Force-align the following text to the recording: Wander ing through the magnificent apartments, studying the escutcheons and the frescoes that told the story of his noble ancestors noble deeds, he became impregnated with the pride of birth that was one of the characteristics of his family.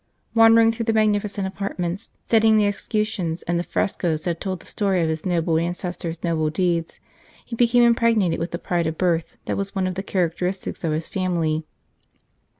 Wander 0.33 0.59
ing 0.61 0.71
through 0.71 0.85
the 0.85 0.93
magnificent 0.93 1.45
apartments, 1.45 2.09
studying 2.25 2.57
the 2.57 2.65
escutcheons 2.65 3.43
and 3.43 3.59
the 3.59 3.63
frescoes 3.63 4.23
that 4.23 4.41
told 4.41 4.59
the 4.59 4.65
story 4.65 5.03
of 5.03 5.09
his 5.09 5.27
noble 5.27 5.59
ancestors 5.59 6.23
noble 6.23 6.49
deeds, 6.49 6.99
he 7.45 7.55
became 7.55 7.83
impregnated 7.83 8.39
with 8.39 8.49
the 8.49 8.57
pride 8.57 8.87
of 8.87 8.97
birth 8.97 9.37
that 9.45 9.57
was 9.57 9.75
one 9.75 9.85
of 9.85 9.93
the 9.93 10.01
characteristics 10.01 10.83
of 10.83 10.91
his 10.91 11.07
family. 11.07 11.67